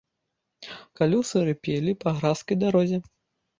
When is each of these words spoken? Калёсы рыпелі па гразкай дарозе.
Калёсы 1.01 1.37
рыпелі 1.51 1.91
па 2.01 2.17
гразкай 2.19 2.61
дарозе. 2.65 3.03